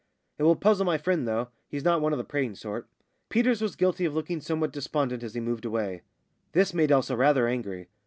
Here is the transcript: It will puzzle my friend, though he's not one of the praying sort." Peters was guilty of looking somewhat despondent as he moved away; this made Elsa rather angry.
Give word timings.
It 0.39 0.43
will 0.45 0.55
puzzle 0.55 0.83
my 0.83 0.97
friend, 0.97 1.27
though 1.27 1.49
he's 1.67 1.83
not 1.83 2.01
one 2.01 2.11
of 2.11 2.17
the 2.17 2.23
praying 2.23 2.55
sort." 2.55 2.87
Peters 3.29 3.61
was 3.61 3.75
guilty 3.75 4.03
of 4.03 4.15
looking 4.15 4.41
somewhat 4.41 4.73
despondent 4.73 5.21
as 5.21 5.35
he 5.35 5.39
moved 5.39 5.63
away; 5.63 6.01
this 6.53 6.73
made 6.73 6.91
Elsa 6.91 7.15
rather 7.15 7.47
angry. 7.47 7.87